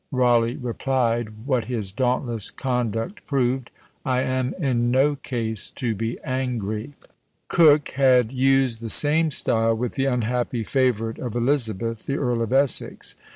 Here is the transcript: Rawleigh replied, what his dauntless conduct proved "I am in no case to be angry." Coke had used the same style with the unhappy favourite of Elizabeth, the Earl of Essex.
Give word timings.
Rawleigh 0.11 0.57
replied, 0.59 1.45
what 1.45 1.65
his 1.65 1.91
dauntless 1.91 2.49
conduct 2.49 3.23
proved 3.27 3.69
"I 4.03 4.21
am 4.21 4.55
in 4.57 4.89
no 4.89 5.15
case 5.15 5.69
to 5.75 5.93
be 5.93 6.17
angry." 6.23 6.93
Coke 7.49 7.89
had 7.89 8.33
used 8.33 8.81
the 8.81 8.89
same 8.89 9.29
style 9.29 9.75
with 9.77 9.91
the 9.91 10.05
unhappy 10.05 10.63
favourite 10.63 11.19
of 11.19 11.35
Elizabeth, 11.35 12.07
the 12.07 12.17
Earl 12.17 12.41
of 12.41 12.51
Essex. 12.51 13.15